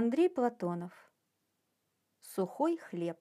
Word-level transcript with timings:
Андрей 0.00 0.30
Платонов. 0.30 0.92
Сухой 2.20 2.76
хлеб. 2.76 3.18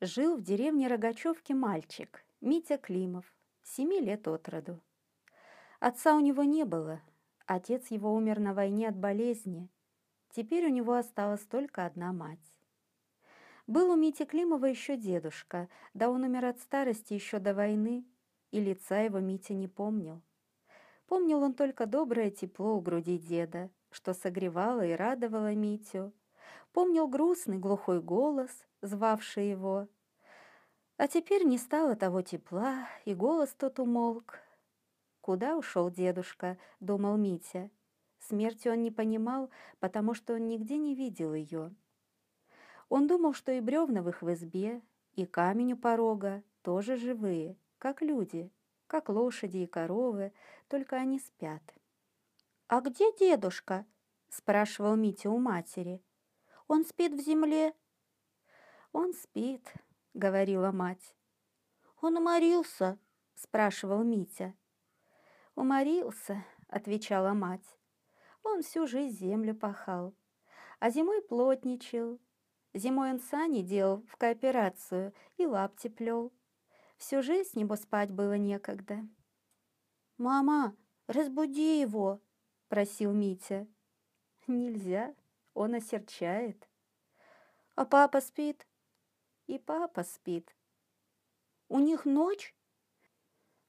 Жил 0.00 0.36
в 0.36 0.42
деревне 0.42 0.88
Рогачевки 0.88 1.52
мальчик, 1.52 2.24
Митя 2.40 2.76
Климов, 2.76 3.32
семи 3.62 4.00
лет 4.00 4.26
от 4.26 4.48
роду. 4.48 4.80
Отца 5.78 6.16
у 6.16 6.18
него 6.18 6.42
не 6.42 6.64
было, 6.64 7.00
отец 7.46 7.86
его 7.92 8.12
умер 8.12 8.40
на 8.40 8.52
войне 8.52 8.88
от 8.88 8.96
болезни. 8.96 9.68
Теперь 10.30 10.66
у 10.66 10.70
него 10.70 10.94
осталась 10.94 11.46
только 11.46 11.86
одна 11.86 12.12
мать. 12.12 12.56
Был 13.68 13.92
у 13.92 13.96
Мити 13.96 14.24
Климова 14.24 14.66
еще 14.66 14.96
дедушка, 14.96 15.68
да 15.94 16.10
он 16.10 16.24
умер 16.24 16.46
от 16.46 16.58
старости 16.58 17.14
еще 17.14 17.38
до 17.38 17.54
войны, 17.54 18.04
и 18.50 18.58
лица 18.58 19.02
его 19.02 19.20
Митя 19.20 19.54
не 19.54 19.68
помнил. 19.68 20.20
Помнил 21.06 21.44
он 21.44 21.54
только 21.54 21.86
доброе 21.86 22.32
тепло 22.32 22.74
у 22.74 22.80
груди 22.80 23.16
деда, 23.16 23.70
что 23.90 24.14
согревало 24.14 24.86
и 24.86 24.92
радовало 24.92 25.54
Митю. 25.54 26.12
Помнил 26.72 27.08
грустный 27.08 27.58
глухой 27.58 28.00
голос, 28.00 28.50
звавший 28.82 29.50
его. 29.50 29.88
А 30.96 31.08
теперь 31.08 31.44
не 31.44 31.58
стало 31.58 31.96
того 31.96 32.22
тепла, 32.22 32.88
и 33.04 33.14
голос 33.14 33.54
тот 33.54 33.78
умолк. 33.78 34.38
«Куда 35.20 35.56
ушел 35.56 35.90
дедушка?»— 35.90 36.58
думал 36.80 37.16
Митя. 37.16 37.70
Смерти 38.20 38.68
он 38.68 38.82
не 38.82 38.90
понимал, 38.90 39.50
потому 39.80 40.14
что 40.14 40.34
он 40.34 40.46
нигде 40.46 40.76
не 40.76 40.94
видел 40.94 41.34
ее. 41.34 41.74
Он 42.88 43.06
думал, 43.06 43.32
что 43.32 43.52
и 43.52 43.60
их 43.60 44.22
в 44.22 44.32
избе, 44.32 44.82
и 45.14 45.24
камень 45.24 45.72
у 45.72 45.76
порога 45.76 46.42
тоже 46.62 46.96
живые, 46.96 47.56
как 47.78 48.02
люди, 48.02 48.50
как 48.86 49.08
лошади 49.08 49.58
и 49.58 49.66
коровы, 49.66 50.32
только 50.68 50.96
они 50.96 51.18
спят. 51.18 51.62
«А 52.72 52.80
где 52.82 53.12
дедушка?»— 53.16 53.84
спрашивал 54.28 54.94
Митя 54.94 55.28
у 55.28 55.40
матери. 55.40 56.04
«Он 56.68 56.84
спит 56.84 57.12
в 57.12 57.18
земле?» 57.18 57.74
«Он 58.92 59.12
спит»,— 59.12 59.74
говорила 60.14 60.70
мать. 60.70 61.16
«Он 62.00 62.18
уморился?»— 62.18 62.96
спрашивал 63.34 64.04
Митя. 64.04 64.54
«Уморился»,— 65.56 66.44
отвечала 66.68 67.32
мать. 67.32 67.76
«Он 68.44 68.62
всю 68.62 68.86
жизнь 68.86 69.18
землю 69.18 69.56
пахал, 69.56 70.14
а 70.78 70.90
зимой 70.90 71.22
плотничал. 71.22 72.20
Зимой 72.72 73.10
он 73.10 73.18
сани 73.18 73.62
делал 73.62 74.04
в 74.06 74.16
кооперацию 74.16 75.12
и 75.38 75.44
лапти 75.44 75.88
плел. 75.88 76.32
Всю 76.98 77.20
жизнь 77.20 77.58
небо 77.58 77.74
спать 77.74 78.12
было 78.12 78.38
некогда». 78.38 79.08
«Мама, 80.18 80.76
разбуди 81.08 81.80
его!» 81.80 82.22
Просил 82.70 83.12
Митя. 83.12 83.66
Нельзя, 84.46 85.14
он 85.54 85.74
осерчает. 85.74 86.68
А 87.74 87.84
папа 87.84 88.20
спит? 88.20 88.66
И 89.48 89.58
папа 89.58 90.04
спит. 90.04 90.54
У 91.68 91.80
них 91.80 92.04
ночь? 92.04 92.54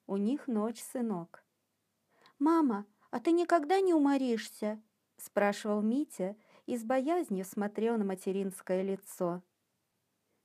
У 0.06 0.18
них 0.18 0.48
ночь, 0.48 0.80
сынок. 0.80 1.44
Мама, 2.38 2.86
а 3.10 3.20
ты 3.20 3.32
никогда 3.32 3.80
не 3.82 3.94
уморишься? 3.94 4.80
спрашивал 5.18 5.82
Митя 5.82 6.36
и 6.68 6.78
с 6.78 6.84
боязнью 6.84 7.44
смотрел 7.44 7.98
на 7.98 8.06
материнское 8.06 8.84
лицо. 8.84 9.42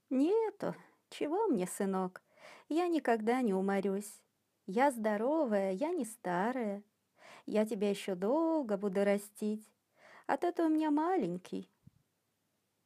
Нету, 0.09 0.75
чего 1.11 1.47
мне, 1.47 1.67
сынок, 1.67 2.23
я 2.69 2.89
никогда 2.89 3.43
не 3.43 3.53
уморюсь. 3.53 4.23
Я 4.67 4.91
здоровая, 4.91 5.73
я 5.73 5.91
не 5.91 6.07
старая. 6.07 6.83
Я 7.47 7.65
тебя 7.65 7.89
еще 7.89 8.15
долго 8.15 8.77
буду 8.77 9.05
растить, 9.05 9.67
а 10.27 10.37
то 10.37 10.53
ты 10.53 10.65
у 10.65 10.69
меня 10.69 10.91
маленький». 10.91 11.71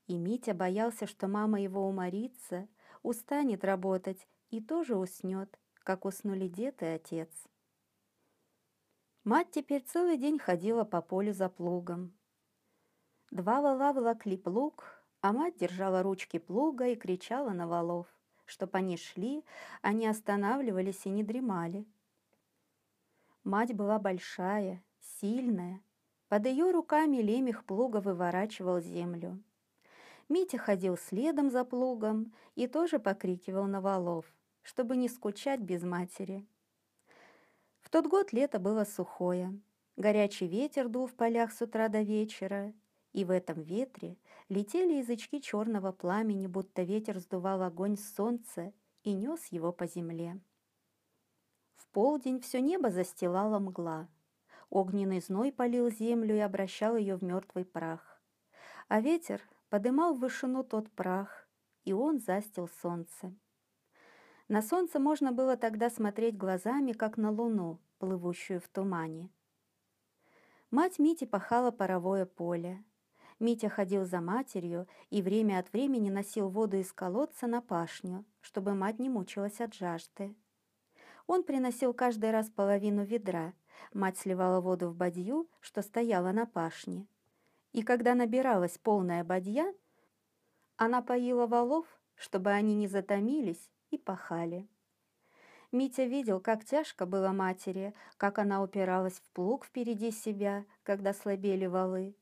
И 0.06 0.19
Митя 0.19 0.55
боялся, 0.55 1.06
что 1.06 1.28
мама 1.28 1.61
его 1.61 1.86
уморится, 1.86 2.69
устанет 3.02 3.64
работать 3.64 4.27
и 4.51 4.61
тоже 4.61 4.96
уснет, 4.96 5.58
как 5.84 6.05
уснули 6.05 6.48
дед 6.48 6.83
и 6.83 6.86
отец. 6.86 7.30
Мать 9.24 9.51
теперь 9.51 9.83
целый 9.83 10.17
день 10.17 10.39
ходила 10.39 10.84
по 10.84 11.01
полю 11.01 11.33
за 11.33 11.48
плугом. 11.48 12.13
Два 13.30 13.61
вола 13.61 13.92
волокли 13.92 14.36
плуг, 14.36 15.05
а 15.20 15.33
мать 15.33 15.58
держала 15.58 16.02
ручки 16.02 16.39
плуга 16.39 16.89
и 16.89 16.96
кричала 16.96 17.51
на 17.51 17.68
волов, 17.68 18.07
чтоб 18.46 18.74
они 18.74 18.96
шли, 18.96 19.45
они 19.83 20.07
останавливались 20.07 21.07
и 21.07 21.11
не 21.11 21.23
дремали. 21.23 21.86
Мать 23.50 23.74
была 23.74 23.98
большая, 23.98 24.80
сильная. 25.00 25.83
Под 26.28 26.46
ее 26.46 26.70
руками 26.70 27.16
лемех 27.16 27.64
плуга 27.64 27.96
выворачивал 27.96 28.78
землю. 28.78 29.42
Митя 30.28 30.56
ходил 30.56 30.96
следом 30.96 31.50
за 31.50 31.64
плугом 31.64 32.33
и 32.55 32.68
тоже 32.68 33.00
покрикивал 33.00 33.64
на 33.64 33.80
валов, 33.80 34.24
чтобы 34.62 34.96
не 34.96 35.08
скучать 35.08 35.58
без 35.58 35.83
матери. 35.83 36.46
В 37.80 37.90
тот 37.90 38.06
год 38.06 38.33
лето 38.33 38.60
было 38.60 38.84
сухое. 38.84 39.60
Горячий 39.96 40.46
ветер 40.46 40.89
дул 40.89 41.08
в 41.08 41.14
полях 41.14 41.50
с 41.50 41.60
утра 41.60 41.89
до 41.89 42.02
вечера, 42.02 42.72
и 43.12 43.24
в 43.24 43.33
этом 43.33 43.60
ветре 43.62 44.16
летели 44.48 44.98
язычки 44.98 45.40
черного 45.40 45.90
пламени, 45.90 46.46
будто 46.46 46.84
ветер 46.84 47.18
сдувал 47.18 47.64
огонь 47.64 47.96
с 47.96 48.14
солнца 48.14 48.72
и 49.02 49.12
нес 49.12 49.46
его 49.46 49.72
по 49.72 49.89
земле. 49.89 50.40
В 51.80 51.86
полдень 51.86 52.41
все 52.42 52.61
небо 52.61 52.91
застилала 52.91 53.58
мгла. 53.58 54.07
Огненный 54.68 55.20
зной 55.20 55.51
полил 55.51 55.91
землю 55.91 56.36
и 56.36 56.41
обращал 56.41 56.95
ее 56.95 57.17
в 57.17 57.24
мертвый 57.24 57.64
прах. 57.64 58.20
А 58.89 59.01
ветер 59.01 59.41
подымал 59.70 60.13
в 60.14 60.20
вышину 60.20 60.63
тот 60.63 60.90
прах, 60.90 61.48
и 61.85 61.95
он 61.95 62.20
застил 62.20 62.69
солнце. 62.83 63.35
На 64.46 64.61
солнце 64.61 65.01
можно 65.01 65.33
было 65.33 65.57
тогда 65.57 65.89
смотреть 65.89 66.36
глазами, 66.36 66.92
как 66.92 67.17
на 67.17 67.30
луну, 67.30 67.79
плывущую 67.98 68.61
в 68.61 68.69
тумане. 68.69 69.30
Мать 70.70 70.98
Мити 70.98 71.24
пахала 71.24 71.70
паровое 71.70 72.27
поле. 72.27 72.85
Митя 73.39 73.70
ходил 73.70 74.05
за 74.05 74.20
матерью 74.20 74.86
и 75.08 75.23
время 75.23 75.58
от 75.58 75.73
времени 75.73 76.11
носил 76.11 76.51
воду 76.51 76.77
из 76.77 76.92
колодца 76.92 77.46
на 77.46 77.63
пашню, 77.63 78.27
чтобы 78.42 78.74
мать 78.74 78.98
не 78.98 79.08
мучилась 79.08 79.63
от 79.63 79.73
жажды. 79.73 80.36
Он 81.33 81.45
приносил 81.45 81.95
каждый 81.95 82.33
раз 82.33 82.51
половину 82.51 83.05
ведра. 83.05 83.52
Мать 83.92 84.18
сливала 84.18 84.61
воду 84.61 84.89
в 84.89 84.96
бадью, 84.96 85.48
что 85.61 85.80
стояла 85.80 86.33
на 86.33 86.45
пашне. 86.45 87.07
И 87.70 87.85
когда 87.85 88.17
набиралась 88.17 88.79
полная 88.79 89.23
бадья, 89.23 89.73
она 90.77 91.02
поила 91.02 91.46
волов, 91.46 91.86
чтобы 92.17 92.51
они 92.51 92.74
не 92.74 92.89
затомились 92.89 93.70
и 93.92 93.96
пахали. 93.96 94.69
Митя 95.70 96.02
видел, 96.02 96.40
как 96.40 96.64
тяжко 96.64 97.07
было 97.07 97.29
матери, 97.29 97.95
как 98.17 98.40
она 98.40 98.61
упиралась 98.61 99.20
в 99.20 99.30
плуг 99.30 99.67
впереди 99.67 100.11
себя, 100.11 100.64
когда 100.83 101.13
слабели 101.13 101.67
валы. 101.67 102.17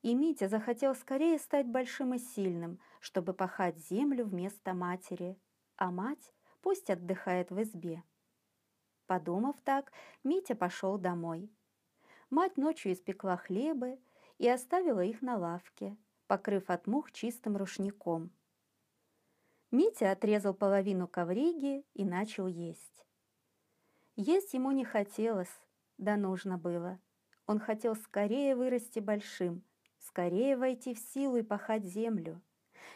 И 0.00 0.14
Митя 0.14 0.48
захотел 0.48 0.94
скорее 0.94 1.38
стать 1.38 1.66
большим 1.66 2.14
и 2.14 2.18
сильным, 2.18 2.80
чтобы 3.00 3.34
пахать 3.34 3.76
землю 3.90 4.24
вместо 4.24 4.72
матери, 4.72 5.38
а 5.76 5.90
мать 5.90 6.32
пусть 6.62 6.88
отдыхает 6.88 7.50
в 7.50 7.60
избе. 7.60 8.02
Подумав 9.06 9.60
так, 9.62 9.92
Митя 10.24 10.56
пошел 10.56 10.98
домой. 10.98 11.50
Мать 12.30 12.56
ночью 12.56 12.92
испекла 12.92 13.36
хлебы 13.36 14.00
и 14.38 14.48
оставила 14.48 15.04
их 15.04 15.22
на 15.22 15.36
лавке, 15.36 15.96
покрыв 16.26 16.70
от 16.70 16.86
мух 16.86 17.12
чистым 17.12 17.56
рушником. 17.56 18.30
Митя 19.70 20.10
отрезал 20.10 20.54
половину 20.54 21.06
ковриги 21.06 21.84
и 21.94 22.04
начал 22.04 22.48
есть. 22.48 23.06
Есть 24.16 24.54
ему 24.54 24.72
не 24.72 24.84
хотелось, 24.84 25.60
да 25.98 26.16
нужно 26.16 26.58
было. 26.58 26.98
Он 27.46 27.60
хотел 27.60 27.94
скорее 27.94 28.56
вырасти 28.56 28.98
большим, 28.98 29.62
скорее 29.98 30.56
войти 30.56 30.94
в 30.94 30.98
силу 30.98 31.36
и 31.36 31.42
пахать 31.42 31.84
землю. 31.84 32.40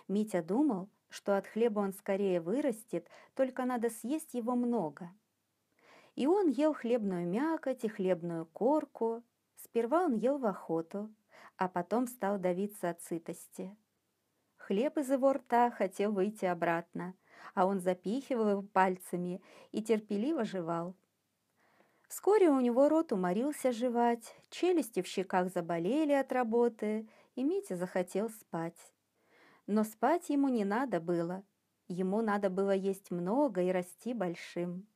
Митя 0.08 0.42
думал, 0.42 0.88
что 1.08 1.36
от 1.36 1.46
хлеба 1.46 1.80
он 1.80 1.92
скорее 1.92 2.40
вырастет, 2.40 3.08
только 3.34 3.64
надо 3.64 3.90
съесть 3.90 4.34
его 4.34 4.56
много. 4.56 5.10
И 6.20 6.26
он 6.26 6.48
ел 6.48 6.74
хлебную 6.74 7.26
мякоть 7.26 7.82
и 7.84 7.88
хлебную 7.88 8.44
корку. 8.44 9.24
Сперва 9.56 10.04
он 10.04 10.12
ел 10.12 10.36
в 10.36 10.44
охоту, 10.44 11.10
а 11.56 11.66
потом 11.66 12.06
стал 12.06 12.38
давиться 12.38 12.90
от 12.90 13.00
сытости. 13.00 13.74
Хлеб 14.58 14.98
из 14.98 15.10
его 15.10 15.32
рта 15.32 15.70
хотел 15.70 16.12
выйти 16.12 16.44
обратно, 16.44 17.14
а 17.54 17.64
он 17.64 17.80
запихивал 17.80 18.50
его 18.50 18.60
пальцами 18.60 19.40
и 19.72 19.82
терпеливо 19.82 20.44
жевал. 20.44 20.94
Вскоре 22.06 22.50
у 22.50 22.60
него 22.60 22.90
рот 22.90 23.12
уморился 23.12 23.72
жевать, 23.72 24.36
челюсти 24.50 25.00
в 25.00 25.06
щеках 25.06 25.50
заболели 25.50 26.12
от 26.12 26.32
работы, 26.32 27.08
и 27.34 27.42
Митя 27.42 27.76
захотел 27.76 28.28
спать. 28.28 28.92
Но 29.66 29.84
спать 29.84 30.28
ему 30.28 30.50
не 30.50 30.66
надо 30.66 31.00
было. 31.00 31.42
Ему 31.88 32.20
надо 32.20 32.50
было 32.50 32.72
есть 32.72 33.10
много 33.10 33.62
и 33.62 33.72
расти 33.72 34.12
большим. 34.12 34.86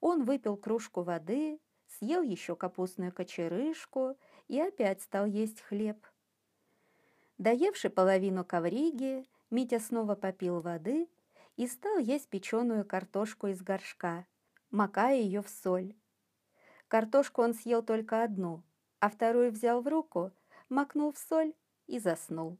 Он 0.00 0.24
выпил 0.24 0.56
кружку 0.56 1.02
воды, 1.02 1.60
съел 1.86 2.22
еще 2.22 2.56
капустную 2.56 3.12
кочерышку 3.12 4.16
и 4.48 4.60
опять 4.60 5.02
стал 5.02 5.26
есть 5.26 5.60
хлеб. 5.60 6.06
Доевший 7.38 7.90
половину 7.90 8.44
ковриги, 8.44 9.26
Митя 9.50 9.80
снова 9.80 10.14
попил 10.14 10.60
воды 10.60 11.08
и 11.56 11.66
стал 11.66 11.98
есть 11.98 12.28
печеную 12.28 12.84
картошку 12.84 13.48
из 13.48 13.60
горшка, 13.62 14.26
макая 14.70 15.16
ее 15.16 15.42
в 15.42 15.48
соль. 15.48 15.94
Картошку 16.88 17.42
он 17.42 17.54
съел 17.54 17.82
только 17.82 18.22
одну, 18.22 18.62
а 19.00 19.10
вторую 19.10 19.50
взял 19.50 19.82
в 19.82 19.88
руку, 19.88 20.32
макнул 20.68 21.12
в 21.12 21.18
соль 21.18 21.54
и 21.86 21.98
заснул. 21.98 22.58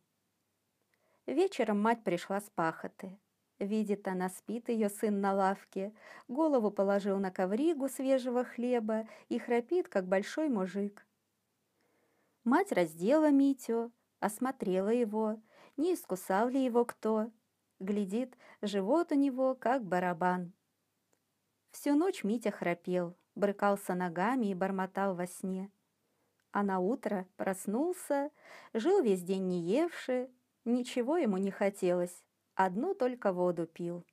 Вечером 1.27 1.81
мать 1.81 2.03
пришла 2.03 2.41
с 2.41 2.51
пахоты. 2.51 3.19
Видит 3.61 4.09
она, 4.09 4.31
спит 4.31 4.71
ее 4.71 4.89
сын 4.89 5.21
на 5.21 5.35
лавке, 5.35 5.93
голову 6.29 6.71
положил 6.71 7.19
на 7.19 7.31
ковригу 7.31 7.91
свежего 7.91 8.43
хлеба 8.43 9.07
и 9.29 9.39
храпит, 9.39 9.87
как 9.87 10.09
большой 10.09 10.49
мужик. 10.49 11.07
Мать 12.43 12.73
раздела 12.73 13.31
Митю, 13.31 13.93
осмотрела 14.19 14.89
его, 14.89 15.39
не 15.77 15.95
искусал 15.95 16.49
ли 16.49 16.65
его 16.65 16.87
кто. 16.87 17.31
Глядит, 17.81 18.35
живот 18.63 19.13
у 19.13 19.15
него, 19.15 19.55
как 19.55 19.85
барабан. 19.85 20.55
Всю 21.71 21.95
ночь 21.95 22.25
Митя 22.25 22.51
храпел, 22.51 23.15
брыкался 23.35 23.95
ногами 23.95 24.47
и 24.47 24.55
бормотал 24.55 25.15
во 25.15 25.27
сне. 25.27 25.71
А 26.51 26.63
на 26.63 26.79
утро 26.79 27.27
проснулся, 27.37 28.31
жил 28.73 29.03
весь 29.03 29.23
день 29.23 29.49
не 29.49 29.61
евши, 29.61 30.31
ничего 30.65 31.19
ему 31.19 31.37
не 31.37 31.51
хотелось, 31.51 32.25
одну 32.65 32.95
только 32.95 33.33
воду 33.33 33.67
пил. 33.67 34.05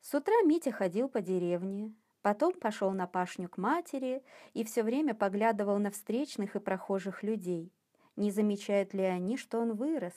С 0.00 0.14
утра 0.14 0.34
Митя 0.44 0.70
ходил 0.70 1.08
по 1.08 1.20
деревне, 1.20 1.92
потом 2.22 2.52
пошел 2.52 2.92
на 2.92 3.08
пашню 3.08 3.48
к 3.48 3.58
матери 3.58 4.22
и 4.54 4.62
все 4.62 4.84
время 4.84 5.14
поглядывал 5.14 5.78
на 5.78 5.90
встречных 5.90 6.54
и 6.54 6.60
прохожих 6.60 7.24
людей, 7.24 7.72
не 8.14 8.30
замечают 8.30 8.94
ли 8.94 9.02
они, 9.02 9.36
что 9.36 9.58
он 9.58 9.74
вырос. 9.74 10.14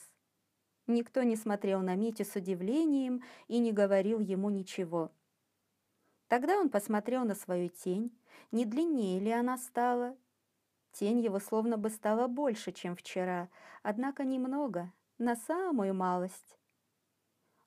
Никто 0.86 1.24
не 1.24 1.34
смотрел 1.34 1.80
на 1.80 1.96
Митю 1.96 2.24
с 2.24 2.36
удивлением 2.36 3.24
и 3.48 3.58
не 3.58 3.72
говорил 3.72 4.20
ему 4.20 4.48
ничего. 4.48 5.10
Тогда 6.28 6.56
он 6.56 6.68
посмотрел 6.68 7.24
на 7.24 7.34
свою 7.34 7.68
тень, 7.68 8.16
не 8.52 8.64
длиннее 8.64 9.18
ли 9.18 9.32
она 9.32 9.58
стала. 9.58 10.16
Тень 10.92 11.18
его 11.18 11.40
словно 11.40 11.78
бы 11.78 11.90
стала 11.90 12.28
больше, 12.28 12.70
чем 12.70 12.94
вчера, 12.94 13.48
однако 13.82 14.22
немного, 14.22 14.92
на 15.18 15.34
самую 15.34 15.94
малость. 15.94 16.59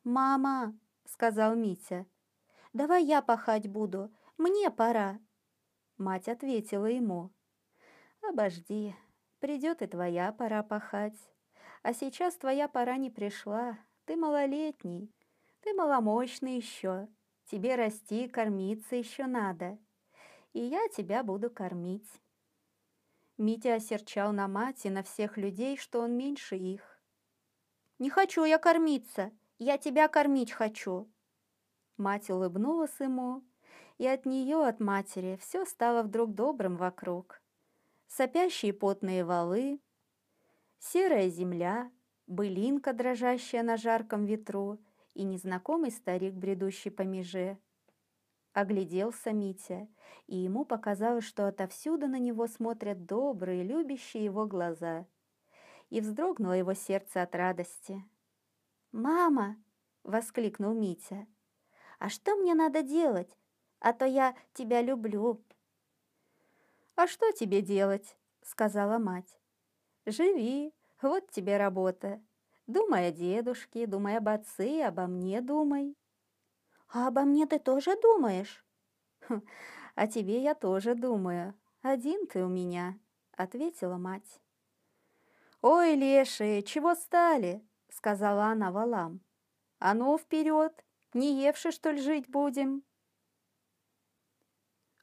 «Мама!»— 0.04 0.78
сказал 1.06 1.56
Митя. 1.56 2.06
«Давай 2.74 3.06
я 3.06 3.22
пахать 3.22 3.68
буду, 3.68 4.12
мне 4.38 4.70
пора». 4.70 5.20
Мать 5.98 6.28
ответила 6.28 6.88
ему. 6.88 7.32
«Обожди, 8.22 8.96
придет 9.40 9.82
и 9.82 9.88
твоя 9.88 10.34
пора 10.34 10.62
пахать. 10.62 11.18
А 11.84 11.94
сейчас 11.94 12.36
твоя 12.36 12.68
пора 12.68 12.98
не 12.98 13.10
пришла, 13.10 13.78
ты 14.06 14.18
малолетний, 14.18 15.14
ты 15.62 15.74
маломощный 15.74 16.58
еще, 16.58 17.08
тебе 17.46 17.76
расти, 17.76 18.28
кормиться 18.28 18.98
еще 18.98 19.26
надо, 19.26 19.78
и 20.52 20.60
я 20.60 20.90
тебя 20.90 21.24
буду 21.24 21.50
кормить». 21.50 22.10
Митя 23.38 23.76
осерчал 23.76 24.34
на 24.34 24.50
мать 24.50 24.86
и 24.86 24.90
на 24.90 25.04
всех 25.04 25.38
людей, 25.38 25.78
что 25.78 26.02
он 26.02 26.18
меньше 26.18 26.58
их. 26.58 27.00
«Не 28.00 28.10
хочу 28.10 28.44
я 28.44 28.58
кормиться!» 28.58 29.32
Я 29.64 29.78
тебя 29.78 30.10
кормить 30.10 30.52
хочу». 30.52 31.10
Мать 31.96 32.30
улыбнулась 32.30 33.00
ему, 33.00 33.44
и 33.98 34.06
от 34.06 34.26
нее, 34.26 34.68
от 34.68 34.82
матери, 34.82 35.38
все 35.40 35.64
стало 35.64 36.04
вдруг 36.04 36.34
добрым 36.34 36.76
вокруг. 36.76 37.42
Сопящие 38.08 38.74
потные 38.74 39.24
валы, 39.24 39.80
серая 40.80 41.30
земля, 41.30 41.90
былинка, 42.28 42.92
дрожащая 42.92 43.64
на 43.64 43.78
жарком 43.78 44.26
ветру, 44.26 44.80
и 45.14 45.24
незнакомый 45.24 45.92
старик, 45.92 46.34
бредущий 46.34 46.92
по 46.92 47.04
меже. 47.04 47.58
Огляделся 48.52 49.32
Митя, 49.32 49.88
и 50.28 50.36
ему 50.36 50.66
показалось, 50.66 51.24
что 51.24 51.48
отовсюду 51.48 52.08
на 52.08 52.20
него 52.20 52.48
смотрят 52.48 53.06
добрые, 53.06 53.64
любящие 53.64 54.26
его 54.26 54.46
глаза. 54.46 55.06
И 55.90 56.02
вздрогнуло 56.02 56.52
его 56.52 56.74
сердце 56.74 57.22
от 57.22 57.34
радости. 57.34 58.04
«Мама!»— 58.94 59.58
воскликнул 60.04 60.74
Митя. 60.74 61.26
«А 61.98 62.10
что 62.10 62.36
мне 62.36 62.54
надо 62.54 62.84
делать? 62.84 63.36
А 63.80 63.92
то 63.92 64.06
я 64.06 64.36
тебя 64.54 64.82
люблю». 64.82 65.44
«А 66.96 67.08
что 67.08 67.32
тебе 67.32 67.62
делать?»— 67.62 68.16
сказала 68.44 69.00
мать. 69.00 69.40
«Живи, 70.06 70.74
вот 71.02 71.32
тебе 71.32 71.58
работа. 71.58 72.22
Думай 72.68 73.08
о 73.08 73.12
дедушке, 73.12 73.88
думай 73.88 74.18
об 74.18 74.30
отце, 74.30 74.86
обо 74.86 75.08
мне 75.08 75.42
думай». 75.42 75.98
«А 76.90 77.08
обо 77.08 77.24
мне 77.24 77.48
ты 77.48 77.58
тоже 77.58 78.00
думаешь?» 78.00 78.64
«Хм, 79.22 79.42
«О 79.96 80.08
тебе 80.08 80.44
я 80.44 80.54
тоже 80.54 80.94
думаю. 80.94 81.56
Один 81.82 82.28
ты 82.28 82.44
у 82.46 82.48
меня»,— 82.48 83.00
ответила 83.38 83.98
мать. 83.98 84.40
«Ой, 85.64 85.96
лешие, 85.96 86.62
чего 86.62 86.94
стали?»— 86.94 87.66
сказала 87.96 88.46
она 88.46 88.72
валам. 88.72 89.22
«А 89.80 89.94
ну, 89.94 90.18
вперед! 90.18 90.84
Не 91.14 91.44
евши, 91.46 91.72
что 91.72 91.92
ли, 91.92 92.02
жить 92.02 92.30
будем?» 92.30 92.84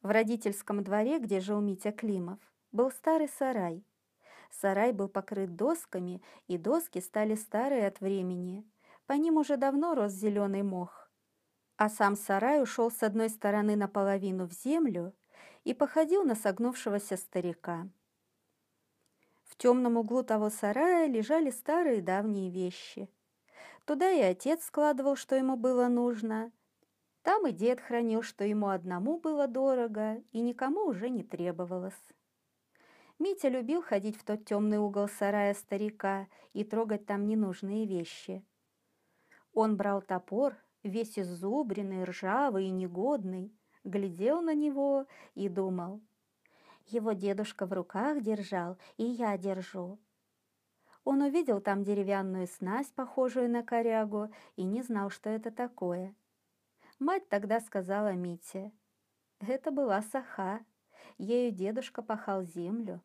В 0.02 0.08
родительском 0.08 0.82
дворе, 0.82 1.18
где 1.18 1.40
жил 1.40 1.60
Митя 1.60 1.92
Климов, 1.92 2.38
был 2.72 2.90
старый 2.90 3.28
сарай. 3.28 3.84
Сарай 4.50 4.92
был 4.92 5.08
покрыт 5.08 5.54
досками, 5.56 6.22
и 6.48 6.56
доски 6.56 7.00
стали 7.00 7.34
старые 7.34 7.86
от 7.86 8.00
времени. 8.00 8.64
По 9.06 9.12
ним 9.12 9.36
уже 9.36 9.56
давно 9.56 9.94
рос 9.94 10.12
зеленый 10.12 10.62
мох. 10.62 11.10
А 11.76 11.88
сам 11.88 12.16
сарай 12.16 12.62
ушел 12.62 12.90
с 12.90 13.02
одной 13.02 13.28
стороны 13.28 13.76
наполовину 13.76 14.46
в 14.46 14.52
землю 14.52 15.14
и 15.64 15.74
походил 15.74 16.24
на 16.24 16.34
согнувшегося 16.34 17.16
старика. 17.16 17.88
Темном 19.60 19.98
углу 19.98 20.22
того 20.22 20.48
сарая 20.48 21.06
лежали 21.06 21.50
старые 21.50 22.00
давние 22.00 22.50
вещи. 22.50 23.10
Туда 23.84 24.10
и 24.10 24.22
отец 24.22 24.64
складывал, 24.64 25.16
что 25.16 25.36
ему 25.36 25.54
было 25.54 25.88
нужно. 25.88 26.50
Там 27.20 27.46
и 27.46 27.52
дед 27.52 27.78
хранил, 27.78 28.22
что 28.22 28.42
ему 28.42 28.68
одному 28.68 29.20
было 29.20 29.46
дорого 29.46 30.22
и 30.32 30.40
никому 30.40 30.86
уже 30.86 31.10
не 31.10 31.22
требовалось. 31.22 32.02
Митя 33.18 33.50
любил 33.50 33.82
ходить 33.82 34.16
в 34.16 34.24
тот 34.24 34.46
темный 34.46 34.78
угол 34.78 35.08
сарая 35.08 35.52
старика 35.52 36.26
и 36.54 36.64
трогать 36.64 37.04
там 37.04 37.26
ненужные 37.26 37.84
вещи. 37.84 38.42
Он 39.52 39.76
брал 39.76 40.00
топор, 40.00 40.56
весь 40.82 41.18
изубренный, 41.18 42.04
ржавый 42.04 42.64
и 42.64 42.70
негодный, 42.70 43.54
глядел 43.84 44.40
на 44.40 44.54
него 44.54 45.04
и 45.34 45.50
думал, 45.50 46.00
его 46.92 47.12
дедушка 47.12 47.66
в 47.66 47.72
руках 47.72 48.20
держал, 48.20 48.78
и 48.96 49.04
я 49.04 49.36
держу. 49.36 49.98
Он 51.04 51.22
увидел 51.22 51.60
там 51.60 51.82
деревянную 51.82 52.46
снасть, 52.46 52.94
похожую 52.94 53.50
на 53.50 53.62
корягу, 53.62 54.30
и 54.56 54.64
не 54.64 54.82
знал, 54.82 55.10
что 55.10 55.30
это 55.30 55.50
такое. 55.50 56.14
Мать 56.98 57.28
тогда 57.28 57.60
сказала 57.60 58.12
Мите, 58.12 58.72
это 59.40 59.70
была 59.70 60.02
саха, 60.02 60.60
ею 61.16 61.50
дедушка 61.50 62.02
пахал 62.02 62.42
землю. 62.42 63.00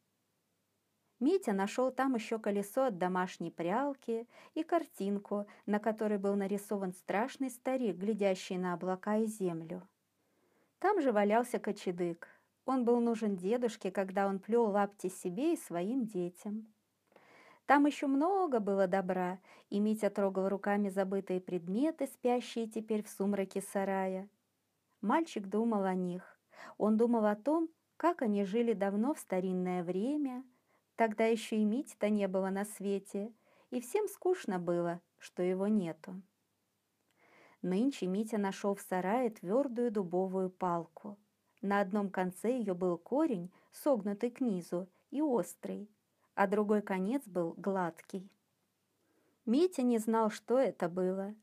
Митя 1.22 1.54
нашел 1.54 1.92
там 1.92 2.16
еще 2.16 2.40
колесо 2.40 2.86
от 2.86 2.98
домашней 2.98 3.50
прялки 3.50 4.28
и 4.54 4.64
картинку, 4.64 5.48
на 5.66 5.80
которой 5.80 6.18
был 6.18 6.36
нарисован 6.36 6.92
страшный 6.92 7.50
старик, 7.50 7.96
глядящий 7.96 8.58
на 8.58 8.74
облака 8.74 9.18
и 9.18 9.26
землю. 9.26 9.88
Там 10.80 11.02
же 11.02 11.14
валялся 11.14 11.58
кочедык, 11.58 12.28
он 12.66 12.84
был 12.84 13.00
нужен 13.00 13.36
дедушке, 13.36 13.92
когда 13.92 14.28
он 14.28 14.40
плел 14.40 14.66
лапти 14.66 15.10
себе 15.10 15.54
и 15.54 15.58
своим 15.58 16.06
детям. 16.06 16.68
Там 17.66 17.86
еще 17.86 18.08
много 18.08 18.60
было 18.60 18.88
добра, 18.88 19.40
и 19.70 19.80
Митя 19.80 20.10
трогал 20.10 20.50
руками 20.50 20.90
забытые 20.90 21.42
предметы, 21.42 22.06
спящие 22.08 22.68
теперь 22.68 23.04
в 23.04 23.10
сумраке 23.10 23.62
сарая. 23.62 24.30
Мальчик 25.02 25.48
думал 25.48 25.84
о 25.84 25.96
них. 25.96 26.40
Он 26.78 26.98
думал 26.98 27.26
о 27.26 27.36
том, 27.36 27.70
как 27.98 28.22
они 28.22 28.44
жили 28.44 28.74
давно 28.74 29.14
в 29.14 29.20
старинное 29.20 29.84
время. 29.84 30.44
Тогда 30.96 31.26
еще 31.26 31.58
и 31.58 31.64
Мити-то 31.64 32.10
не 32.10 32.28
было 32.28 32.50
на 32.50 32.66
свете, 32.66 33.34
и 33.72 33.82
всем 33.82 34.08
скучно 34.08 34.60
было, 34.60 35.02
что 35.18 35.42
его 35.42 35.68
нету. 35.68 36.22
Нынче 37.62 38.06
Митя 38.06 38.38
нашел 38.38 38.76
в 38.76 38.82
сарае 38.82 39.32
твердую 39.32 39.92
дубовую 39.92 40.52
палку. 40.52 41.18
На 41.66 41.82
одном 41.82 42.12
конце 42.12 42.60
ее 42.60 42.76
был 42.76 42.96
корень, 42.96 43.52
согнутый 43.72 44.30
к 44.30 44.40
низу 44.40 44.88
и 45.10 45.20
острый, 45.24 45.90
а 46.36 46.46
другой 46.46 46.84
конец 46.84 47.24
был 47.26 47.56
гладкий. 47.58 48.30
Митя 49.48 49.82
не 49.82 49.98
знал, 49.98 50.30
что 50.30 50.60
это 50.60 50.90
было. 50.90 51.34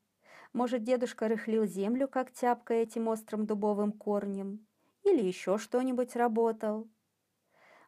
Может, 0.52 0.84
дедушка 0.84 1.26
рыхлил 1.26 1.66
землю, 1.66 2.06
как 2.06 2.30
тяпкой 2.30 2.82
этим 2.82 3.08
острым 3.08 3.46
дубовым 3.46 3.90
корнем, 3.90 4.64
или 5.02 5.20
еще 5.24 5.58
что-нибудь 5.58 6.14
работал. 6.14 6.86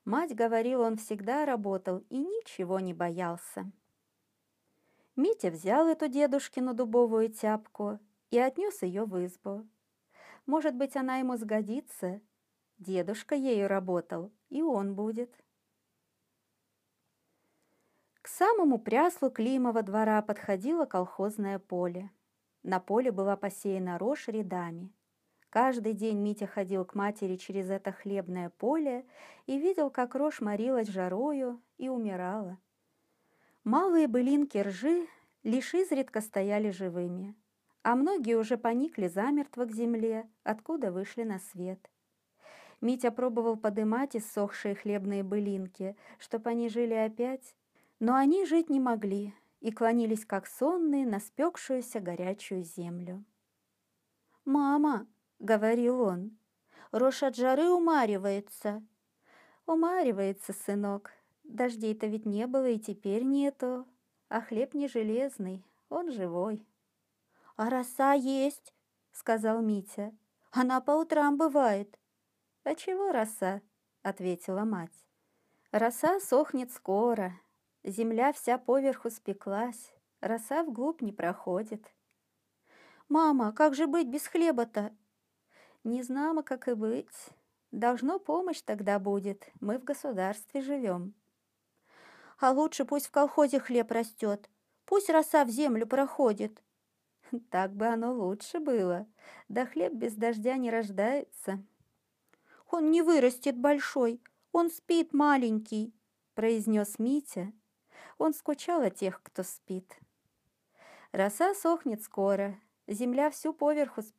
Мать 0.05 0.35
говорила, 0.35 0.87
он 0.89 0.97
всегда 0.97 1.47
работал 1.47 1.99
и 2.11 2.19
ничего 2.19 2.81
не 2.81 2.95
боялся. 2.95 3.71
Митя 5.15 5.53
взял 5.53 5.87
эту 5.87 6.09
дедушкину 6.09 6.75
дубовую 6.75 7.29
тяпку 7.29 8.01
и 8.31 8.39
отнес 8.41 8.83
ее 8.83 9.05
в 9.05 9.25
избу. 9.25 9.69
Может 10.47 10.75
быть, 10.75 10.97
она 10.97 11.17
ему 11.19 11.37
сгодится. 11.37 12.21
Дедушка 12.79 13.35
ею 13.35 13.69
работал, 13.69 14.33
и 14.51 14.63
он 14.63 14.95
будет. 14.95 15.35
К 18.21 18.29
самому 18.29 18.79
пряслу 18.79 19.31
Климова 19.31 19.83
двора 19.83 20.21
подходило 20.23 20.87
колхозное 20.87 21.59
поле. 21.59 22.11
На 22.63 22.81
поле 22.81 23.13
была 23.13 23.37
посеяна 23.37 23.99
рожь 23.99 24.29
рядами. 24.29 24.93
Каждый 25.51 25.93
день 25.93 26.19
Митя 26.19 26.47
ходил 26.47 26.85
к 26.85 26.95
матери 26.95 27.37
через 27.37 27.71
это 27.71 27.93
хлебное 27.93 28.51
поле 28.51 29.07
и 29.47 29.59
видел, 29.59 29.89
как 29.89 30.15
рожь 30.15 30.41
морилась 30.41 30.89
жарою 30.89 31.63
и 31.79 31.89
умирала. 31.89 32.59
Малые 33.63 34.09
былинки 34.09 34.59
ржи 34.59 35.07
лишь 35.45 35.75
изредка 35.75 36.21
стояли 36.21 36.71
живыми, 36.71 37.37
а 37.85 37.97
многие 37.97 38.37
уже 38.37 38.57
поникли 38.57 39.09
замертво 39.09 39.67
к 39.67 39.71
земле, 39.71 40.27
откуда 40.43 40.91
вышли 40.91 41.23
на 41.23 41.39
свет. 41.39 41.91
Митя 42.81 43.11
пробовал 43.11 43.57
подымать 43.59 44.17
иссохшие 44.17 44.75
хлебные 44.75 45.23
былинки, 45.23 45.95
чтоб 46.19 46.47
они 46.47 46.71
жили 46.71 46.95
опять, 46.95 47.55
но 48.01 48.15
они 48.15 48.47
жить 48.47 48.71
не 48.71 48.81
могли 48.81 49.35
и 49.61 49.71
клонились, 49.71 50.25
как 50.25 50.47
сонные, 50.47 51.07
на 51.07 51.21
спекшуюся 51.21 52.01
горячую 52.01 52.65
землю. 52.65 53.23
«Мама!»— 54.47 55.07
говорил 55.39 56.01
он. 56.01 56.39
«Рожь 56.91 57.23
от 57.23 57.37
жары 57.37 57.71
умаривается». 57.71 58.83
«Умаривается, 59.67 60.53
сынок. 60.53 61.13
Дождей-то 61.45 62.07
ведь 62.07 62.27
не 62.27 62.47
было 62.47 62.69
и 62.69 62.79
теперь 62.79 63.25
нету. 63.25 63.87
А 64.29 64.41
хлеб 64.43 64.75
не 64.75 64.89
железный, 64.89 65.65
он 65.89 66.11
живой». 66.11 66.67
«А 67.57 67.71
роса 67.71 68.13
есть»,— 68.15 68.75
сказал 69.13 69.63
Митя. 69.63 70.13
«Она 70.51 70.81
по 70.81 70.93
утрам 70.93 71.37
бывает». 71.37 71.99
«А 72.65 72.75
чего 72.75 73.13
роса?»— 73.13 73.61
ответила 74.03 74.65
мать. 74.65 75.07
«Роса 75.71 76.21
сохнет 76.21 76.73
скоро, 76.73 77.33
Земля 77.85 78.33
вся 78.33 78.57
поверху 78.57 79.11
спеклась, 79.11 79.93
роса 80.23 80.63
вглубь 80.63 81.03
не 81.03 81.13
проходит. 81.13 81.93
«Мама, 83.11 83.53
как 83.53 83.75
же 83.75 83.87
быть 83.87 84.09
без 84.09 84.27
хлеба-то?» 84.27 84.97
«Не 85.85 86.03
знамо, 86.03 86.43
как 86.43 86.67
и 86.67 86.73
быть. 86.73 87.29
Должно 87.73 88.19
помощь 88.19 88.63
тогда 88.63 88.99
будет, 88.99 89.51
мы 89.61 89.79
в 89.79 89.85
государстве 89.85 90.63
живем». 90.63 91.13
«А 92.39 92.53
лучше 92.53 92.87
пусть 92.87 93.09
в 93.09 93.11
колхозе 93.11 93.61
хлеб 93.61 93.93
растет, 93.93 94.49
пусть 94.87 95.11
роса 95.11 95.45
в 95.45 95.51
землю 95.51 95.87
проходит». 95.87 96.63
«Так 97.51 97.75
бы 97.75 97.87
оно 97.87 98.13
лучше 98.13 98.61
было, 98.61 99.07
да 99.49 99.67
хлеб 99.67 99.93
без 99.93 100.15
дождя 100.15 100.57
не 100.57 100.71
рождается». 100.71 101.63
«Он 102.71 102.91
не 102.91 103.03
вырастет 103.03 103.57
большой, 103.57 104.23
он 104.53 104.71
спит 104.71 105.13
маленький»,— 105.13 105.95
произнес 106.35 106.99
Митя, 106.99 107.53
он 108.19 108.33
скучал 108.33 108.83
о 108.83 108.91
тех, 108.91 109.23
кто 109.23 109.43
спит. 109.43 109.99
Роса 111.13 111.55
сохнет 111.55 112.03
скоро, 112.03 112.59
земля 112.87 113.31
всю 113.31 113.53
поверху... 113.53 114.03
Сп... 114.03 114.15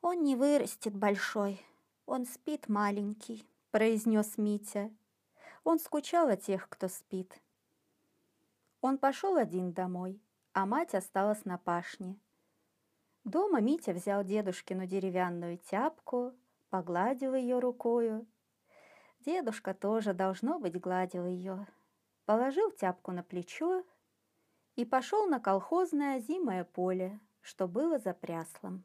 «Он 0.00 0.22
не 0.22 0.36
вырастет 0.36 0.94
большой, 0.94 1.64
он 2.04 2.26
спит 2.26 2.68
маленький»,— 2.68 3.48
произнес 3.70 4.38
Митя. 4.38 4.90
Он 5.64 5.80
скучал 5.80 6.28
о 6.28 6.36
тех, 6.36 6.68
кто 6.68 6.88
спит. 6.88 7.42
Он 8.80 8.98
пошел 8.98 9.36
один 9.36 9.72
домой, 9.72 10.20
а 10.56 10.66
мать 10.66 10.94
осталась 10.94 11.44
на 11.44 11.58
пашне. 11.58 12.18
Дома 13.24 13.60
Митя 13.60 13.92
взял 13.92 14.24
дедушкину 14.24 14.86
деревянную 14.86 15.58
тяпку, 15.58 16.32
погладил 16.70 17.34
ее 17.34 17.58
рукою. 17.58 18.26
Дедушка 19.20 19.74
тоже, 19.74 20.14
должно 20.14 20.58
быть, 20.58 20.80
гладил 20.80 21.26
ее 21.26 21.66
положил 22.26 22.70
тяпку 22.72 23.12
на 23.12 23.22
плечо 23.22 23.84
и 24.74 24.84
пошел 24.84 25.26
на 25.26 25.40
колхозное 25.40 26.20
зимое 26.20 26.64
поле, 26.64 27.18
что 27.40 27.66
было 27.68 27.98
за 27.98 28.12
пряслом. 28.12 28.84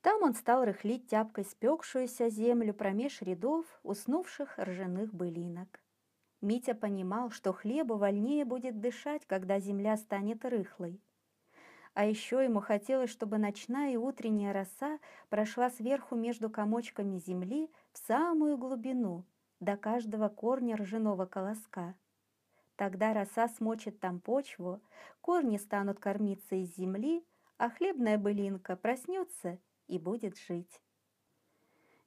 Там 0.00 0.22
он 0.22 0.34
стал 0.34 0.64
рыхлить 0.64 1.08
тяпкой 1.08 1.44
спекшуюся 1.44 2.28
землю 2.30 2.72
промеж 2.72 3.22
рядов 3.22 3.66
уснувших 3.82 4.58
ржаных 4.58 5.12
былинок. 5.12 5.80
Митя 6.40 6.74
понимал, 6.74 7.30
что 7.30 7.52
хлебу 7.52 7.96
вольнее 7.96 8.44
будет 8.44 8.80
дышать, 8.80 9.26
когда 9.26 9.58
земля 9.58 9.96
станет 9.96 10.44
рыхлой. 10.44 11.00
А 11.94 12.04
еще 12.04 12.44
ему 12.44 12.60
хотелось, 12.60 13.10
чтобы 13.10 13.38
ночная 13.38 13.94
и 13.94 13.96
утренняя 13.96 14.52
роса 14.52 14.98
прошла 15.30 15.70
сверху 15.70 16.14
между 16.14 16.50
комочками 16.50 17.18
земли 17.18 17.70
в 17.92 17.98
самую 17.98 18.58
глубину, 18.58 19.24
до 19.60 19.78
каждого 19.78 20.28
корня 20.28 20.76
ржаного 20.76 21.24
колоска. 21.24 21.94
Тогда 22.76 23.14
роса 23.14 23.48
смочит 23.48 23.98
там 23.98 24.20
почву, 24.20 24.82
корни 25.22 25.56
станут 25.56 25.98
кормиться 25.98 26.56
из 26.56 26.76
земли, 26.76 27.24
а 27.56 27.70
хлебная 27.70 28.18
былинка 28.18 28.76
проснется 28.76 29.58
и 29.88 29.98
будет 29.98 30.36
жить. 30.36 30.82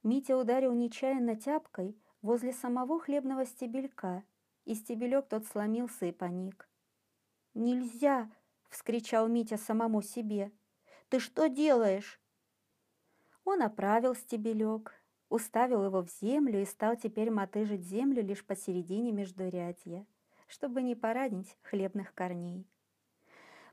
Митя 0.03 0.37
ударил 0.37 0.73
нечаянно 0.73 1.35
тяпкой 1.35 1.97
возле 2.21 2.53
самого 2.53 2.99
хлебного 2.99 3.45
стебелька, 3.45 4.23
и 4.65 4.75
стебелек 4.75 5.27
тот 5.27 5.45
сломился 5.45 6.05
и 6.05 6.11
поник. 6.11 6.67
«Нельзя!»— 7.53 8.29
вскричал 8.69 9.27
Митя 9.27 9.57
самому 9.57 10.01
себе. 10.01 10.51
«Ты 11.09 11.19
что 11.19 11.47
делаешь?» 11.47 12.19
Он 13.45 13.61
оправил 13.61 14.15
стебелек, 14.15 14.93
уставил 15.29 15.83
его 15.85 16.01
в 16.01 16.09
землю 16.21 16.61
и 16.61 16.65
стал 16.65 16.95
теперь 16.95 17.31
мотыжить 17.31 17.83
землю 17.83 18.23
лишь 18.23 18.45
посередине 18.45 19.11
междурядья 19.11 20.05
чтобы 20.49 20.81
не 20.81 20.95
поранить 20.95 21.55
хлебных 21.61 22.13
корней. 22.13 22.67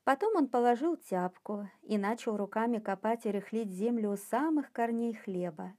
Потом 0.05 0.37
он 0.37 0.47
положил 0.47 0.97
тяпку 0.97 1.69
и 1.83 1.99
начал 1.99 2.37
руками 2.37 2.79
копать 2.79 3.27
и 3.27 3.31
рыхлить 3.31 3.73
землю 3.73 4.13
у 4.13 4.17
самых 4.17 4.71
корней 4.71 5.15
хлеба. 5.15 5.75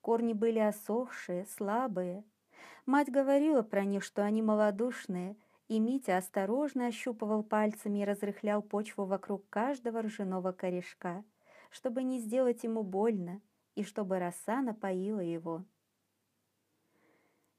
Корни 0.00 0.32
были 0.32 0.58
осохшие, 0.58 1.46
слабые. 1.46 2.24
Мать 2.86 3.10
говорила 3.10 3.62
про 3.62 3.84
них, 3.84 4.02
что 4.02 4.24
они 4.24 4.42
малодушные, 4.42 5.36
и 5.68 5.78
Митя 5.78 6.16
осторожно 6.16 6.86
ощупывал 6.86 7.42
пальцами 7.42 7.98
и 7.98 8.04
разрыхлял 8.04 8.62
почву 8.62 9.04
вокруг 9.04 9.48
каждого 9.50 10.02
ржаного 10.02 10.52
корешка, 10.52 11.24
чтобы 11.70 12.02
не 12.02 12.18
сделать 12.18 12.64
ему 12.64 12.82
больно 12.82 13.42
и 13.74 13.84
чтобы 13.84 14.18
роса 14.18 14.62
напоила 14.62 15.20
его. 15.20 15.64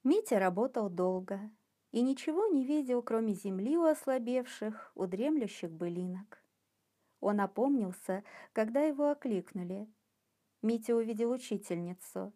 Митя 0.03 0.39
работал 0.39 0.89
долго, 0.89 1.51
и 1.91 2.01
ничего 2.01 2.47
не 2.47 2.65
видел, 2.65 3.01
кроме 3.01 3.33
земли 3.33 3.77
у 3.77 3.83
ослабевших, 3.83 4.91
у 4.95 5.05
дремлющих 5.05 5.71
былинок. 5.71 6.43
Он 7.19 7.41
опомнился, 7.41 8.23
когда 8.53 8.81
его 8.81 9.09
окликнули. 9.09 9.87
Митя 10.61 10.95
увидел 10.95 11.31
учительницу. 11.31 12.33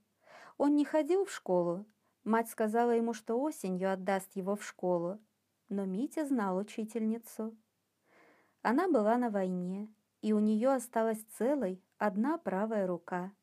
Он 0.57 0.75
не 0.75 0.85
ходил 0.85 1.25
в 1.25 1.31
школу. 1.31 1.85
Мать 2.23 2.49
сказала 2.49 2.91
ему, 2.91 3.13
что 3.13 3.39
осенью 3.39 3.91
отдаст 3.91 4.35
его 4.35 4.55
в 4.55 4.63
школу. 4.63 5.19
Но 5.67 5.85
Митя 5.85 6.25
знал 6.25 6.57
учительницу. 6.57 7.57
Она 8.61 8.87
была 8.87 9.17
на 9.17 9.29
войне, 9.29 9.93
и 10.21 10.31
у 10.31 10.39
нее 10.39 10.71
осталась 10.71 11.21
целой 11.37 11.83
одна 11.97 12.37
правая 12.37 12.87
рука. 12.87 13.33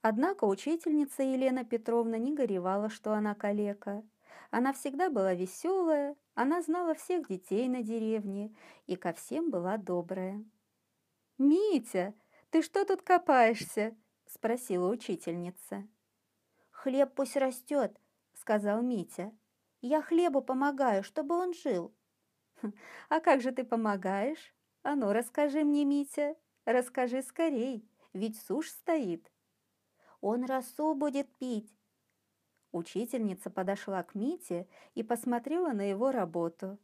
Однако 0.00 0.44
учительница 0.44 1.22
Елена 1.22 1.64
Петровна 1.64 2.18
не 2.18 2.34
горевала, 2.34 2.88
что 2.88 3.14
она 3.14 3.34
калека. 3.34 4.04
Она 4.50 4.72
всегда 4.72 5.10
была 5.10 5.34
веселая, 5.34 6.16
она 6.34 6.62
знала 6.62 6.94
всех 6.94 7.28
детей 7.28 7.68
на 7.68 7.82
деревне 7.82 8.54
и 8.86 8.96
ко 8.96 9.12
всем 9.12 9.50
была 9.50 9.76
добрая. 9.76 10.44
«Митя, 11.38 12.14
ты 12.52 12.60
что 12.60 12.84
тут 12.84 13.00
копаешься?»– 13.02 13.96
спросила 14.26 14.88
учительница. 14.90 15.88
«Хлеб 16.70 17.14
пусть 17.14 17.36
растет»,– 17.36 17.98
сказал 18.34 18.82
Митя. 18.82 19.32
«Я 19.80 20.02
хлебу 20.02 20.42
помогаю, 20.42 21.02
чтобы 21.02 21.34
он 21.34 21.54
жил». 21.54 21.94
«А 23.08 23.20
как 23.20 23.40
же 23.40 23.52
ты 23.52 23.64
помогаешь? 23.64 24.54
А 24.82 24.94
ну, 24.94 25.12
расскажи 25.12 25.64
мне, 25.64 25.84
Митя, 25.86 26.36
расскажи 26.66 27.22
скорей, 27.22 27.88
ведь 28.12 28.38
сушь 28.40 28.70
стоит». 28.70 29.32
«Он 30.20 30.44
росу 30.44 30.94
будет 30.94 31.34
пить», 31.38 31.74
Учительница 32.72 33.50
подошла 33.50 34.02
к 34.02 34.14
Мите 34.14 34.66
и 34.94 35.02
посмотрела 35.02 35.72
на 35.72 35.82
его 35.90 36.10
работу. 36.10 36.78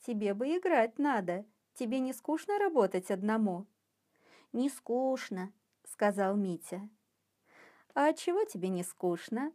«Тебе 0.00 0.32
бы 0.32 0.56
играть 0.56 0.98
надо. 0.98 1.44
Тебе 1.74 1.98
не 2.00 2.12
скучно 2.14 2.58
работать 2.58 3.10
одному?» 3.10 3.66
«Не 4.56 4.70
скучно»,— 4.70 5.52
сказал 5.84 6.34
Митя. 6.34 6.88
«А 7.94 8.14
чего 8.14 8.42
тебе 8.46 8.70
не 8.70 8.84
скучно? 8.84 9.52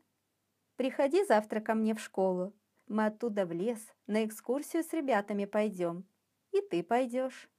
Приходи 0.75 1.25
завтра 1.25 1.59
ко 1.59 1.73
мне 1.73 1.95
в 1.95 1.99
школу. 1.99 2.53
Мы 2.87 3.07
оттуда 3.07 3.47
в 3.47 3.51
лес, 3.51 3.79
на 4.05 4.23
экскурсию 4.23 4.83
с 4.83 4.93
ребятами 4.93 5.45
пойдем. 5.45 6.05
И 6.51 6.61
ты 6.61 6.83
пойдешь». 6.83 7.49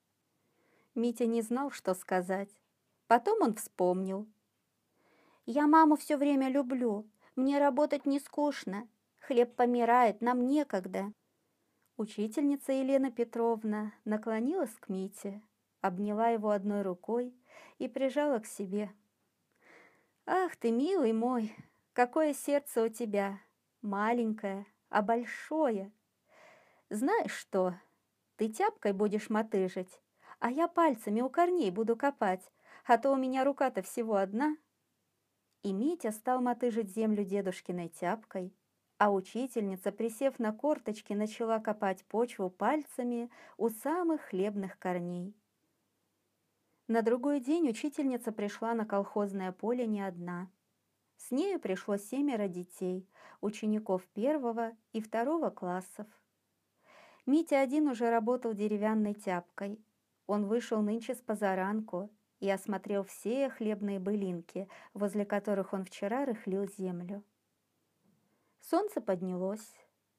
Митя 0.94 1.26
не 1.26 1.42
знал, 1.42 1.72
что 1.72 1.94
сказать. 1.94 2.48
Потом 3.08 3.42
он 3.42 3.56
вспомнил. 3.56 4.28
«Я 5.44 5.66
маму 5.66 5.96
все 5.96 6.16
время 6.16 6.48
люблю. 6.48 7.10
Мне 7.34 7.58
работать 7.58 8.06
не 8.06 8.20
скучно. 8.20 8.88
Хлеб 9.18 9.56
помирает, 9.56 10.20
нам 10.20 10.46
некогда». 10.46 11.12
Учительница 11.96 12.70
Елена 12.70 13.10
Петровна 13.10 13.94
наклонилась 14.04 14.76
к 14.78 14.88
Мите, 14.88 15.42
обняла 15.82 16.28
его 16.28 16.50
одной 16.50 16.80
рукой 16.80 17.36
и 17.78 17.88
прижала 17.88 18.38
к 18.38 18.46
себе. 18.46 18.90
«Ах 20.24 20.56
ты, 20.56 20.70
милый 20.70 21.12
мой, 21.12 21.54
какое 21.92 22.32
сердце 22.32 22.84
у 22.84 22.88
тебя! 22.88 23.40
Маленькое, 23.82 24.64
а 24.88 25.02
большое! 25.02 25.92
Знаешь 26.88 27.32
что, 27.32 27.74
ты 28.36 28.48
тяпкой 28.48 28.92
будешь 28.92 29.28
мотыжить, 29.28 30.00
а 30.38 30.50
я 30.50 30.68
пальцами 30.68 31.20
у 31.20 31.28
корней 31.28 31.70
буду 31.70 31.96
копать, 31.96 32.52
а 32.86 32.96
то 32.96 33.10
у 33.10 33.16
меня 33.16 33.44
рука-то 33.44 33.82
всего 33.82 34.16
одна». 34.16 34.56
И 35.62 35.72
Митя 35.72 36.12
стал 36.12 36.40
мотыжить 36.40 36.94
землю 36.94 37.24
дедушкиной 37.24 37.88
тяпкой, 37.88 38.54
а 38.98 39.12
учительница, 39.12 39.90
присев 39.90 40.38
на 40.38 40.52
корточки, 40.52 41.12
начала 41.12 41.58
копать 41.58 42.04
почву 42.04 42.50
пальцами 42.50 43.30
у 43.56 43.68
самых 43.68 44.22
хлебных 44.22 44.78
корней. 44.78 45.36
На 46.88 47.02
другой 47.02 47.40
день 47.40 47.68
учительница 47.68 48.32
пришла 48.32 48.74
на 48.74 48.84
колхозное 48.84 49.52
поле 49.52 49.86
не 49.86 50.02
одна. 50.02 50.50
С 51.16 51.30
нею 51.30 51.60
пришло 51.60 51.96
семеро 51.96 52.48
детей, 52.48 53.08
учеников 53.40 54.04
первого 54.08 54.72
и 54.92 55.00
второго 55.00 55.50
классов. 55.50 56.06
Митя 57.24 57.60
один 57.60 57.88
уже 57.88 58.10
работал 58.10 58.52
деревянной 58.52 59.14
тяпкой. 59.14 59.80
Он 60.26 60.46
вышел 60.46 60.82
нынче 60.82 61.14
с 61.14 61.18
позаранку 61.18 62.10
и 62.40 62.50
осмотрел 62.50 63.04
все 63.04 63.48
хлебные 63.48 64.00
былинки, 64.00 64.68
возле 64.94 65.24
которых 65.24 65.72
он 65.72 65.84
вчера 65.84 66.24
рыхлил 66.24 66.68
землю. 66.68 67.22
Солнце 68.60 69.00
поднялось, 69.00 69.76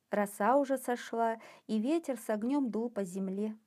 роса 0.09 0.55
уже 0.55 0.77
сошла, 0.77 1.41
и 1.67 1.79
ветер 1.79 2.17
с 2.17 2.29
огнем 2.29 2.71
дул 2.71 2.89
по 2.89 3.03
земле. 3.03 3.57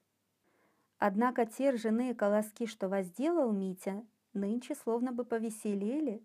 Однако 0.98 1.44
те 1.44 1.70
ржаные 1.70 2.14
колоски, 2.14 2.66
что 2.66 2.88
возделал 2.88 3.52
Митя, 3.52 4.06
нынче 4.32 4.74
словно 4.74 5.12
бы 5.12 5.24
повеселели. 5.24 6.24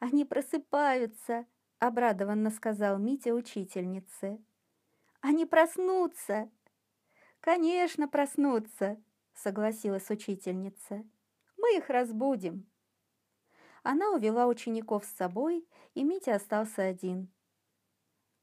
«Они 0.00 0.24
просыпаются!»— 0.24 1.46
обрадованно 1.78 2.50
сказал 2.50 2.98
Митя 2.98 3.32
учительнице. 3.32 4.42
«Они 5.20 5.46
проснутся!» 5.46 6.50
«Конечно, 7.40 8.08
проснутся!»— 8.08 9.00
согласилась 9.34 10.10
учительница. 10.10 11.04
«Мы 11.56 11.76
их 11.76 11.88
разбудим!» 11.90 12.66
Она 13.82 14.10
увела 14.10 14.46
учеников 14.46 15.04
с 15.04 15.14
собой, 15.14 15.68
и 15.94 16.02
Митя 16.02 16.34
остался 16.34 16.82
один. 16.82 17.30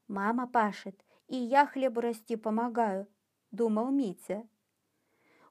«Мама 0.08 0.46
пашет, 0.46 1.04
и 1.26 1.36
я 1.36 1.66
хлебу 1.66 2.00
расти 2.00 2.36
помогаю»,— 2.36 3.08
думал 3.50 3.90
Митя. 3.90 4.46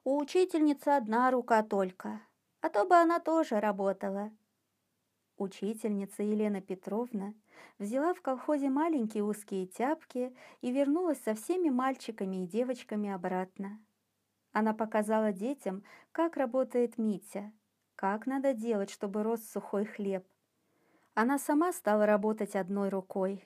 «У 0.04 0.18
учительницы 0.18 0.88
одна 0.88 1.30
рука 1.30 1.62
только, 1.62 2.20
а 2.60 2.68
то 2.68 2.84
бы 2.84 2.96
она 2.96 3.20
тоже 3.20 3.60
работала». 3.60 4.32
Учительница 5.36 6.22
Елена 6.22 6.60
Петровна 6.60 7.34
взяла 7.78 8.14
в 8.14 8.20
колхозе 8.20 8.68
маленькие 8.68 9.24
узкие 9.24 9.66
тяпки 9.66 10.34
и 10.60 10.70
вернулась 10.70 11.20
со 11.22 11.34
всеми 11.34 11.68
мальчиками 11.68 12.44
и 12.44 12.46
девочками 12.46 13.10
обратно. 13.10 13.80
Она 14.52 14.74
показала 14.74 15.32
детям, 15.32 15.82
как 16.12 16.36
работает 16.36 16.98
Митя, 16.98 17.52
как 17.96 18.26
надо 18.26 18.52
делать, 18.52 18.90
чтобы 18.90 19.22
рос 19.22 19.42
сухой 19.44 19.84
хлеб. 19.84 20.26
Она 21.14 21.38
сама 21.38 21.72
стала 21.72 22.06
работать 22.06 22.54
одной 22.54 22.88
рукой, 22.88 23.44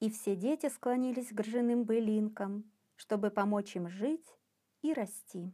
и 0.00 0.10
все 0.10 0.36
дети 0.36 0.68
склонились 0.68 1.28
к 1.28 1.40
ржаным 1.40 1.84
былинкам, 1.84 2.70
чтобы 2.96 3.30
помочь 3.30 3.76
им 3.76 3.88
жить 3.88 4.36
и 4.82 4.92
расти. 4.92 5.52